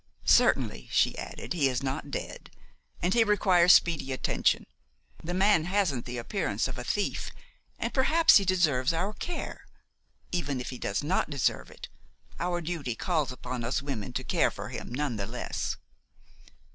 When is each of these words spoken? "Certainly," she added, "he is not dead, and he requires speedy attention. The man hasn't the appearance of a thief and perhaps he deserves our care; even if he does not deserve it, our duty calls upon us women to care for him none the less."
"Certainly," 0.25 0.87
she 0.89 1.15
added, 1.15 1.53
"he 1.53 1.69
is 1.69 1.83
not 1.83 2.09
dead, 2.09 2.49
and 3.03 3.13
he 3.13 3.23
requires 3.23 3.73
speedy 3.73 4.11
attention. 4.11 4.65
The 5.23 5.35
man 5.35 5.65
hasn't 5.65 6.05
the 6.05 6.17
appearance 6.17 6.67
of 6.67 6.79
a 6.79 6.83
thief 6.83 7.29
and 7.77 7.93
perhaps 7.93 8.37
he 8.37 8.43
deserves 8.43 8.93
our 8.93 9.13
care; 9.13 9.67
even 10.31 10.59
if 10.59 10.71
he 10.71 10.79
does 10.79 11.03
not 11.03 11.29
deserve 11.29 11.69
it, 11.69 11.87
our 12.39 12.61
duty 12.61 12.95
calls 12.95 13.31
upon 13.31 13.63
us 13.63 13.83
women 13.83 14.11
to 14.13 14.23
care 14.23 14.49
for 14.49 14.69
him 14.69 14.89
none 14.91 15.17
the 15.17 15.27
less." 15.27 15.77